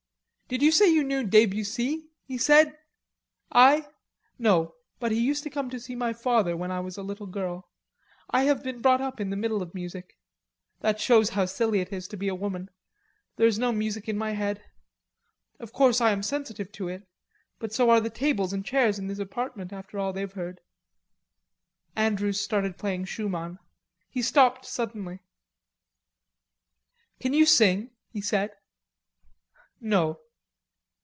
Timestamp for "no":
4.37-4.75, 13.59-13.71, 29.79-30.19